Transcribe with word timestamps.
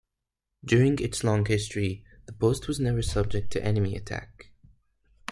During 0.65 0.97
its 0.97 1.23
long 1.23 1.45
history, 1.45 2.03
the 2.25 2.33
post 2.33 2.67
was 2.67 2.79
never 2.79 3.03
subject 3.03 3.51
to 3.51 3.63
enemy 3.63 3.95
attack. 3.95 4.49